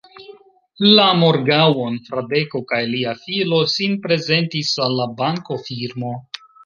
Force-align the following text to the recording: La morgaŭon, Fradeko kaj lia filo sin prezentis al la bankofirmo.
La 0.99 1.03
morgaŭon, 1.23 1.99
Fradeko 2.07 2.61
kaj 2.71 2.79
lia 2.93 3.13
filo 3.27 3.59
sin 3.75 3.95
prezentis 4.07 4.73
al 4.87 4.97
la 5.03 5.07
bankofirmo. 5.21 6.17